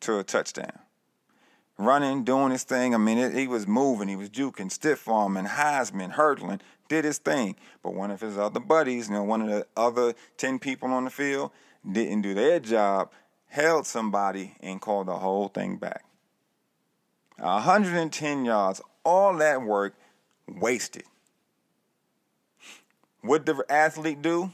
to 0.00 0.18
a 0.18 0.24
touchdown 0.24 0.78
running, 1.78 2.24
doing 2.24 2.52
his 2.52 2.64
thing. 2.64 2.94
I 2.94 2.98
mean, 2.98 3.18
it, 3.18 3.34
he 3.34 3.46
was 3.46 3.66
moving, 3.66 4.08
he 4.08 4.16
was 4.16 4.30
juking, 4.30 4.70
stiff 4.70 5.08
arming, 5.08 5.44
Heisman, 5.44 6.12
hurdling, 6.12 6.60
did 6.88 7.04
his 7.04 7.18
thing. 7.18 7.56
But 7.82 7.94
one 7.94 8.10
of 8.10 8.20
his 8.20 8.38
other 8.38 8.60
buddies, 8.60 9.08
you 9.08 9.14
know, 9.14 9.22
one 9.22 9.42
of 9.42 9.48
the 9.48 9.66
other 9.76 10.14
10 10.38 10.58
people 10.58 10.90
on 10.90 11.04
the 11.04 11.10
field, 11.10 11.50
didn't 11.90 12.22
do 12.22 12.34
their 12.34 12.58
job, 12.60 13.12
held 13.56 13.86
somebody, 13.86 14.54
and 14.60 14.80
called 14.80 15.08
the 15.08 15.16
whole 15.16 15.48
thing 15.48 15.76
back. 15.76 16.04
110 17.38 18.44
yards, 18.44 18.80
all 19.04 19.36
that 19.36 19.62
work 19.62 19.94
wasted. 20.48 21.04
What 23.20 23.44
did 23.44 23.56
the 23.56 23.64
athlete 23.68 24.22
do? 24.22 24.52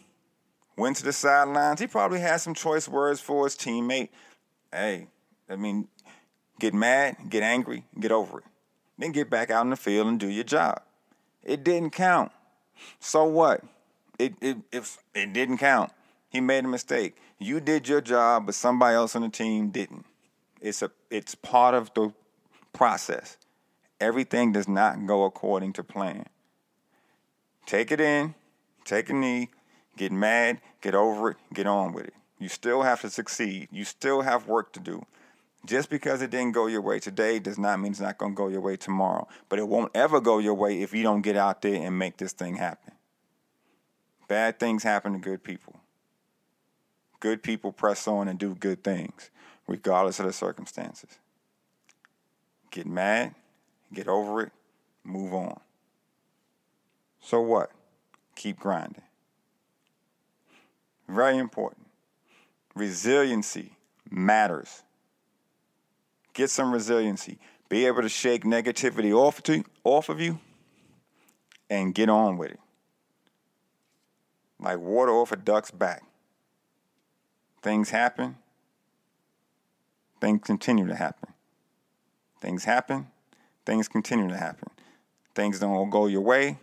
Went 0.77 0.97
to 0.97 1.05
the 1.05 1.13
sidelines. 1.13 1.81
He 1.81 1.87
probably 1.87 2.21
had 2.21 2.39
some 2.39 2.55
choice 2.55 2.89
words 2.89 3.21
for 3.21 3.45
his 3.45 3.55
teammate. 3.55 4.09
Hey, 4.73 5.09
I 5.51 5.57
mean, 5.57 5.89
Get 6.63 6.75
mad, 6.75 7.17
get 7.29 7.43
angry, 7.43 7.83
get 7.99 8.13
over 8.13 8.39
it. 8.39 8.45
Then 8.97 9.11
get 9.11 9.29
back 9.29 9.51
out 9.51 9.65
in 9.65 9.71
the 9.71 9.77
field 9.77 10.07
and 10.07 10.21
do 10.21 10.29
your 10.29 10.45
job. 10.45 10.81
It 11.43 11.65
didn't 11.65 11.91
count. 11.91 12.31
So 13.01 13.25
what? 13.25 13.65
It, 14.17 14.35
it, 14.41 14.59
if 14.71 14.99
it 15.13 15.33
didn't 15.33 15.59
count. 15.59 15.91
He 16.33 16.41
made 16.41 16.65
a 16.65 16.69
mistake. 16.69 17.17
You 17.39 17.61
did 17.61 17.87
your 17.87 18.01
job, 18.01 18.47
but 18.47 18.55
somebody 18.55 18.95
else 18.95 19.15
on 19.15 19.21
the 19.21 19.29
team 19.29 19.69
didn't. 19.69 20.07
It's 20.63 20.81
a 20.81 20.91
it's 21.11 21.35
part 21.35 21.75
of 21.75 21.93
the 21.93 22.15
process. 22.73 23.37
Everything 24.01 24.51
does 24.51 24.67
not 24.67 25.07
go 25.07 25.25
according 25.25 25.75
to 25.75 25.85
plan. 25.85 26.25
Take 27.67 27.93
it 27.93 28.01
in, 28.01 28.35
take 28.87 29.11
a 29.11 29.13
knee, 29.13 29.51
get 29.99 30.11
mad, 30.11 30.63
get 30.81 30.95
over 30.95 31.33
it, 31.33 31.37
get 31.53 31.67
on 31.67 31.93
with 31.93 32.07
it. 32.07 32.15
You 32.39 32.49
still 32.49 32.81
have 32.81 33.03
to 33.03 33.11
succeed. 33.11 33.69
You 33.71 33.85
still 33.85 34.23
have 34.23 34.49
work 34.49 34.73
to 34.73 34.81
do. 34.81 35.05
Just 35.67 35.91
because 35.91 36.23
it 36.23 36.31
didn't 36.31 36.53
go 36.53 36.67
your 36.67 36.81
way 36.81 36.99
today 36.99 37.41
does 37.41 37.59
not 37.59 37.79
mean 37.79 37.93
it's 37.93 38.01
not 38.01 38.17
going 38.17 38.33
to 38.33 38.37
go 38.37 38.49
your 38.49 38.63
way 38.63 38.77
tomorrow. 38.77 39.29
But 39.51 39.59
it 39.59 39.69
won't 39.69 39.93
ever 39.95 40.19
go 40.19 40.39
your 40.39 40.55
way 40.55 40.81
if 40.81 40.95
you 40.95 41.03
don't 41.03 41.21
get 41.21 41.37
out 41.37 41.61
there 41.61 41.75
and 41.75 41.99
make 41.99 42.17
this 42.17 42.33
thing 42.33 42.57
happen. 42.57 42.95
Bad 44.29 44.59
things 44.59 44.83
happen 44.83 45.13
to 45.13 45.19
good 45.19 45.45
people. 45.45 45.82
Good 47.23 47.45
people 47.45 47.71
press 47.71 48.09
on 48.09 48.27
and 48.27 48.37
do 48.37 48.57
good 48.57 48.83
things, 48.83 49.31
regardless 49.69 50.19
of 50.19 50.27
the 50.27 50.33
circumstances. 50.33 51.21
Get 52.73 52.85
mad, 52.85 53.37
get 53.95 54.09
over 54.09 54.43
it, 54.43 54.51
move 55.05 55.33
on. 55.33 55.61
So 57.21 57.41
what? 57.41 57.71
Keep 58.35 58.59
grinding. 58.59 59.05
Very 61.09 61.39
important. 61.39 61.87
Resiliency 62.75 63.77
matters. 64.11 64.83
Get 66.33 66.51
some 66.51 66.73
resiliency. 66.73 67.39
Be 67.69 67.87
able 67.87 68.03
to 68.03 68.09
shake 68.09 68.43
negativity 68.43 69.15
off 69.15 69.45
to 69.45 69.63
off 69.85 70.09
of 70.09 70.21
you 70.21 70.41
and 71.71 71.95
get 71.95 72.09
on 72.09 72.37
with 72.37 72.51
it. 72.51 72.61
Like 74.59 74.81
water 74.81 75.13
off 75.13 75.31
a 75.31 75.37
duck's 75.37 75.71
back. 75.71 76.03
Things 77.63 77.91
happen. 77.91 78.37
Things 80.21 80.41
continue 80.45 80.87
to 80.87 80.95
happen. 80.95 81.33
Things 82.41 82.65
happen. 82.65 83.09
Things 83.65 83.89
continue 83.89 84.29
to 84.29 84.37
happen. 84.37 84.69
Things 85.35 85.61
don't 85.61 85.91
go 85.91 86.07
your 86.07 86.21
way. 86.21 86.59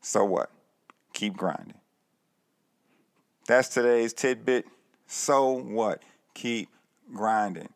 So 0.00 0.24
what? 0.24 0.50
Keep 1.12 1.36
grinding. 1.36 1.80
That's 3.46 3.68
today's 3.68 4.12
tidbit. 4.12 4.66
So 5.06 5.50
what? 5.50 6.02
Keep 6.34 6.68
grinding. 7.14 7.68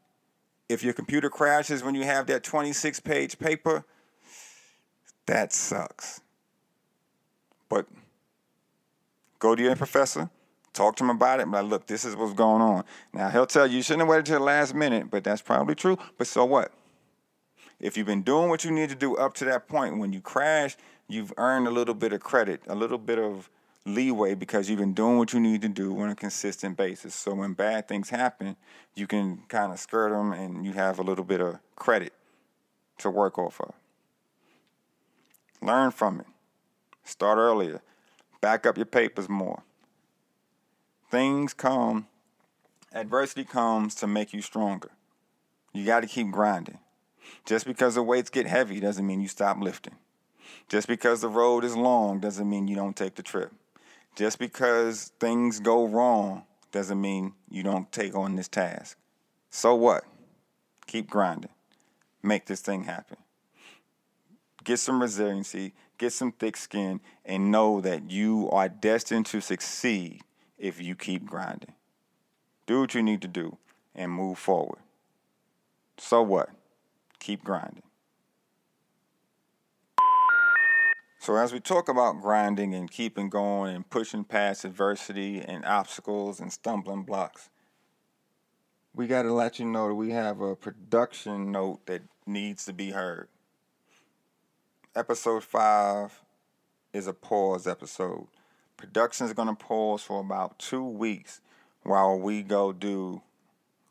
If 0.68 0.82
your 0.82 0.92
computer 0.92 1.30
crashes 1.30 1.82
when 1.82 1.94
you 1.94 2.04
have 2.04 2.26
that 2.26 2.42
26 2.42 3.00
page 3.00 3.38
paper, 3.38 3.84
that 5.26 5.52
sucks. 5.52 6.20
But 7.68 7.86
go 9.38 9.54
to 9.54 9.62
your 9.62 9.76
professor, 9.76 10.28
talk 10.72 10.96
to 10.96 11.04
him 11.04 11.10
about 11.10 11.40
it, 11.40 11.50
but 11.50 11.64
look, 11.64 11.86
this 11.86 12.04
is 12.04 12.16
what's 12.16 12.34
going 12.34 12.62
on. 12.62 12.84
Now 13.12 13.28
he'll 13.28 13.46
tell 13.46 13.66
you 13.66 13.78
you 13.78 13.82
shouldn't 13.82 14.02
have 14.02 14.08
waited 14.08 14.26
till 14.26 14.38
the 14.38 14.44
last 14.44 14.74
minute, 14.74 15.10
but 15.10 15.24
that's 15.24 15.42
probably 15.42 15.74
true. 15.74 15.98
But 16.18 16.26
so 16.26 16.44
what? 16.44 16.72
If 17.80 17.96
you've 17.96 18.06
been 18.06 18.22
doing 18.22 18.50
what 18.50 18.64
you 18.64 18.70
need 18.70 18.90
to 18.90 18.94
do 18.94 19.16
up 19.16 19.34
to 19.34 19.44
that 19.46 19.66
point, 19.66 19.98
when 19.98 20.12
you 20.12 20.20
crash, 20.20 20.76
you've 21.08 21.32
earned 21.38 21.66
a 21.66 21.70
little 21.70 21.94
bit 21.94 22.12
of 22.12 22.20
credit, 22.20 22.60
a 22.66 22.74
little 22.74 22.98
bit 22.98 23.18
of 23.18 23.48
leeway 23.86 24.34
because 24.34 24.68
you've 24.68 24.78
been 24.78 24.92
doing 24.92 25.16
what 25.16 25.32
you 25.32 25.40
need 25.40 25.62
to 25.62 25.68
do 25.68 25.98
on 25.98 26.10
a 26.10 26.14
consistent 26.14 26.76
basis. 26.76 27.14
So 27.14 27.34
when 27.34 27.54
bad 27.54 27.88
things 27.88 28.10
happen, 28.10 28.56
you 28.94 29.06
can 29.06 29.42
kind 29.48 29.72
of 29.72 29.78
skirt 29.78 30.10
them 30.10 30.32
and 30.32 30.64
you 30.64 30.72
have 30.72 30.98
a 30.98 31.02
little 31.02 31.24
bit 31.24 31.40
of 31.40 31.58
credit 31.76 32.12
to 32.98 33.10
work 33.10 33.38
off 33.38 33.60
of. 33.60 33.72
Learn 35.62 35.90
from 35.90 36.20
it. 36.20 36.26
Start 37.04 37.38
earlier. 37.38 37.80
Back 38.40 38.66
up 38.66 38.76
your 38.76 38.86
papers 38.86 39.28
more. 39.28 39.62
Things 41.10 41.54
come, 41.54 42.06
adversity 42.92 43.42
comes 43.42 43.96
to 43.96 44.06
make 44.06 44.32
you 44.32 44.40
stronger. 44.40 44.92
You 45.72 45.84
got 45.84 46.00
to 46.00 46.06
keep 46.06 46.30
grinding. 46.30 46.78
Just 47.44 47.66
because 47.66 47.96
the 47.96 48.02
weights 48.04 48.30
get 48.30 48.46
heavy 48.46 48.78
doesn't 48.78 49.04
mean 49.04 49.20
you 49.20 49.26
stop 49.26 49.58
lifting. 49.60 49.96
Just 50.68 50.86
because 50.86 51.20
the 51.20 51.28
road 51.28 51.64
is 51.64 51.76
long 51.76 52.20
doesn't 52.20 52.48
mean 52.48 52.68
you 52.68 52.76
don't 52.76 52.94
take 52.94 53.16
the 53.16 53.24
trip. 53.24 53.50
Just 54.14 54.38
because 54.38 55.10
things 55.18 55.58
go 55.58 55.84
wrong 55.84 56.44
doesn't 56.70 57.00
mean 57.00 57.32
you 57.50 57.64
don't 57.64 57.90
take 57.90 58.14
on 58.14 58.36
this 58.36 58.46
task. 58.46 58.96
So 59.50 59.74
what? 59.74 60.04
Keep 60.86 61.10
grinding. 61.10 61.50
Make 62.22 62.46
this 62.46 62.60
thing 62.60 62.84
happen. 62.84 63.16
Get 64.62 64.78
some 64.78 65.02
resiliency, 65.02 65.72
get 65.98 66.12
some 66.12 66.30
thick 66.30 66.56
skin, 66.56 67.00
and 67.24 67.50
know 67.50 67.80
that 67.80 68.12
you 68.12 68.48
are 68.52 68.68
destined 68.68 69.26
to 69.26 69.40
succeed 69.40 70.22
if 70.60 70.80
you 70.80 70.94
keep 70.94 71.26
grinding. 71.26 71.72
Do 72.66 72.80
what 72.80 72.94
you 72.94 73.02
need 73.02 73.22
to 73.22 73.28
do 73.28 73.56
and 73.94 74.12
move 74.12 74.38
forward. 74.38 74.78
So 75.98 76.22
what? 76.22 76.50
Keep 77.18 77.42
grinding. 77.42 77.82
So, 81.18 81.36
as 81.36 81.52
we 81.52 81.60
talk 81.60 81.90
about 81.90 82.22
grinding 82.22 82.74
and 82.74 82.90
keeping 82.90 83.28
going 83.28 83.76
and 83.76 83.90
pushing 83.90 84.24
past 84.24 84.64
adversity 84.64 85.42
and 85.42 85.66
obstacles 85.66 86.40
and 86.40 86.50
stumbling 86.50 87.02
blocks, 87.02 87.50
we 88.94 89.06
got 89.06 89.22
to 89.22 89.32
let 89.32 89.58
you 89.58 89.66
know 89.66 89.88
that 89.88 89.94
we 89.96 90.12
have 90.12 90.40
a 90.40 90.56
production 90.56 91.52
note 91.52 91.84
that 91.84 92.00
needs 92.24 92.64
to 92.64 92.72
be 92.72 92.92
heard. 92.92 93.28
Episode 94.96 95.44
5 95.44 96.22
is 96.94 97.06
a 97.06 97.12
pause 97.12 97.66
episode. 97.66 98.28
Production 98.80 99.26
is 99.26 99.34
going 99.34 99.48
to 99.48 99.54
pause 99.54 100.02
for 100.02 100.20
about 100.20 100.58
two 100.58 100.82
weeks 100.82 101.42
while 101.82 102.18
we 102.18 102.42
go 102.42 102.72
do 102.72 103.20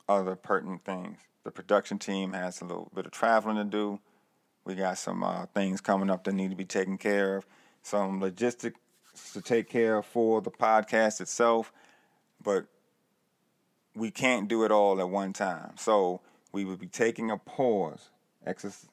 other 0.08 0.36
pertinent 0.36 0.84
things. 0.84 1.19
The 1.43 1.51
production 1.51 2.00
team 2.00 2.34
has 2.34 2.60
a 2.60 2.65
little 2.65 2.91
bit 2.96 3.05
of 3.05 3.12
traveling 3.12 3.58
to 3.58 3.63
do. 3.65 4.00
We 4.65 4.74
got 4.74 4.98
some 4.98 5.24
uh, 5.24 5.46
things 5.53 5.79
coming 5.79 6.10
up 6.10 6.24
that 6.24 6.34
need 6.34 6.50
to 6.50 6.55
be 6.55 6.65
taken 6.65 6.98
care 6.98 7.38
of, 7.38 7.46
some 7.84 8.19
logistics 8.19 8.79
to 9.34 9.41
take 9.41 9.69
care 9.69 9.98
of 9.98 10.08
for 10.08 10.41
the 10.41 10.50
podcast 10.50 11.22
itself, 11.22 11.72
but 12.43 12.65
we 13.96 14.10
can't 14.10 14.48
do 14.48 14.63
it 14.63 14.72
all 14.72 15.00
at 15.00 15.10
one 15.10 15.34
time. 15.34 15.74
So 15.77 16.19
we 16.51 16.65
will 16.65 16.77
be 16.77 16.88
taking 16.88 17.29
a 17.29 17.38
pause. 17.38 18.10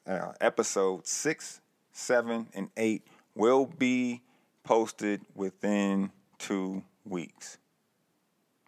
Uh, 0.05 0.33
episode 0.39 1.07
six, 1.07 1.59
seven, 1.91 2.49
and 2.53 2.69
eight 2.77 3.01
will 3.33 3.65
be 3.65 4.21
posted 4.67 5.21
within 5.33 6.11
two 6.37 6.83
weeks. 7.05 7.57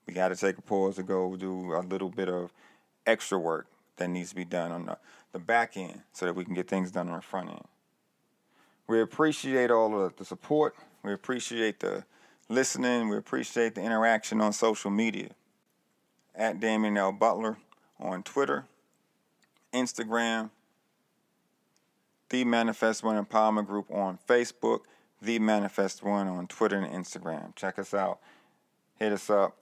We 0.08 0.14
got 0.14 0.30
to 0.30 0.36
take 0.38 0.58
a 0.58 0.62
pause 0.62 0.96
to 0.96 1.04
go 1.04 1.36
do 1.36 1.74
a 1.74 1.82
little 1.82 2.10
bit 2.10 2.30
of 2.30 2.54
extra 3.06 3.38
work 3.38 3.68
that 3.98 4.08
needs 4.10 4.30
to 4.30 4.36
be 4.36 4.46
done 4.46 4.72
on 4.72 4.86
the, 4.86 4.98
the 5.34 5.40
back 5.40 5.76
end 5.76 6.02
so 6.14 6.26
that 6.26 6.36
we 6.36 6.46
can 6.46 6.54
get 6.54 6.70
things 6.70 6.90
done 6.90 7.10
on 7.10 7.18
the 7.18 7.22
front 7.22 7.50
end. 7.50 7.66
We 8.88 9.02
appreciate 9.02 9.72
all 9.72 10.02
of 10.02 10.16
the 10.16 10.24
support. 10.24 10.74
We 11.04 11.12
appreciate 11.12 11.82
the 11.82 12.06
listening. 12.48 13.10
We 13.10 13.18
appreciate 13.18 13.76
the 13.76 13.82
interaction 13.82 14.40
on 14.40 14.54
social 14.54 14.90
media. 14.90 15.32
At 16.34 16.62
Damien 16.62 16.98
L. 16.98 17.12
Butler 17.12 17.58
on 18.00 18.24
Twitter, 18.24 18.66
Instagram, 19.74 20.50
The 22.30 22.46
Manifest 22.46 23.04
One 23.04 23.22
Empowerment 23.24 23.68
Group 23.68 23.92
on 23.92 24.18
Facebook, 24.28 24.80
The 25.22 25.40
Manifest 25.40 26.04
One 26.04 26.28
on 26.28 26.48
Twitter 26.48 26.78
and 26.78 26.94
Instagram. 26.94 27.56
Check 27.56 27.78
us 27.78 27.94
out. 27.94 28.20
Hit 28.96 29.12
us 29.12 29.30
up. 29.30 29.58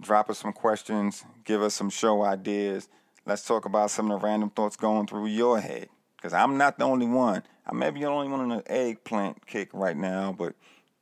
Drop 0.00 0.30
us 0.30 0.38
some 0.38 0.52
questions. 0.52 1.24
Give 1.44 1.62
us 1.62 1.74
some 1.74 1.90
show 1.90 2.22
ideas. 2.22 2.88
Let's 3.26 3.44
talk 3.44 3.64
about 3.64 3.90
some 3.90 4.10
of 4.10 4.20
the 4.20 4.26
random 4.26 4.50
thoughts 4.50 4.76
going 4.76 5.06
through 5.06 5.26
your 5.26 5.60
head. 5.60 5.88
Because 6.16 6.32
I'm 6.32 6.56
not 6.56 6.78
the 6.78 6.84
only 6.84 7.06
one. 7.06 7.42
I 7.66 7.74
may 7.74 7.90
be 7.90 8.00
the 8.00 8.06
only 8.06 8.28
one 8.28 8.40
on 8.40 8.52
an 8.52 8.62
eggplant 8.66 9.46
kick 9.46 9.70
right 9.72 9.96
now, 9.96 10.32
but 10.36 10.54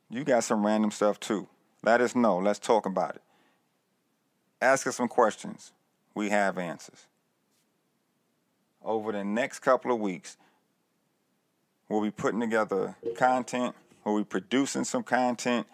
you 0.09 0.23
got 0.23 0.43
some 0.43 0.65
random 0.65 0.91
stuff 0.91 1.19
too. 1.19 1.47
Let 1.83 2.01
us 2.01 2.15
know. 2.15 2.37
Let's 2.37 2.59
talk 2.59 2.85
about 2.85 3.15
it. 3.15 3.21
Ask 4.61 4.85
us 4.85 4.95
some 4.95 5.07
questions. 5.07 5.71
We 6.13 6.29
have 6.29 6.57
answers. 6.57 7.07
Over 8.83 9.11
the 9.11 9.23
next 9.23 9.59
couple 9.59 9.91
of 9.91 9.99
weeks, 9.99 10.37
we'll 11.87 12.01
be 12.01 12.11
putting 12.11 12.39
together 12.39 12.95
content, 13.15 13.75
we'll 14.03 14.17
be 14.17 14.23
producing 14.23 14.83
some 14.83 15.03
content. 15.03 15.67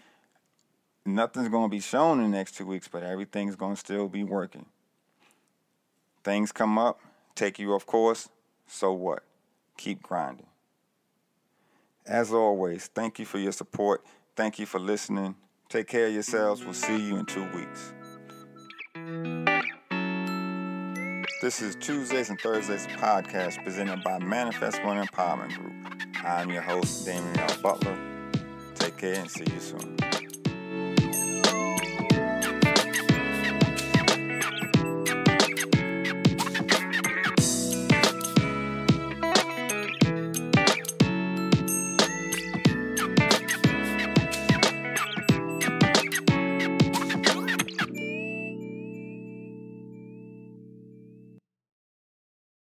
Nothing's 1.06 1.50
going 1.50 1.70
to 1.70 1.76
be 1.76 1.80
shown 1.80 2.20
in 2.20 2.32
the 2.32 2.38
next 2.38 2.56
two 2.56 2.66
weeks, 2.66 2.88
but 2.88 3.04
everything's 3.04 3.56
going 3.56 3.76
to 3.76 3.80
still 3.80 4.10
be 4.10 4.24
working. 4.24 4.66
Things 6.24 6.52
come 6.52 6.78
up, 6.78 7.00
take 7.36 7.60
you 7.60 7.74
off 7.74 7.86
course, 7.86 8.28
so 8.68 8.92
what? 8.92 9.24
Keep 9.78 10.04
grinding. 10.04 10.48
As 12.06 12.34
always, 12.34 12.88
thank 12.88 13.20
you 13.20 13.26
for 13.26 13.38
your 13.38 13.52
support. 13.52 14.04
Thank 14.36 14.60
you 14.60 14.66
for 14.66 14.80
listening. 14.80 15.36
Take 15.70 15.88
care 15.88 16.08
of 16.08 16.14
yourselves. 16.14 16.64
We'll 16.64 16.74
see 16.74 16.98
you 16.98 17.18
in 17.18 17.26
two 17.26 17.48
weeks. 17.54 17.94
This 21.42 21.62
is 21.62 21.76
Tuesdays 21.76 22.30
and 22.30 22.40
Thursdays 22.42 22.88
podcast 22.88 23.64
presented 23.64 24.04
by 24.04 24.20
Manifest 24.20 24.84
One 24.84 25.06
Empowerment 25.06 25.56
Group. 25.56 25.74
I'm 26.26 26.50
your 26.50 26.64
host, 26.64 27.06
Damien 27.06 27.38
L. 27.40 27.58
Butler. 27.62 28.07
Take 28.88 28.98
care 29.00 29.16
and 29.16 29.30
see 29.30 29.44
you 29.44 29.60
soon. 29.60 30.07